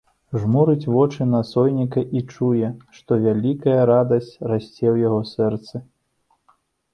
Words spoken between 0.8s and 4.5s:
вочы на сонейка і чуе, што вялікая радасць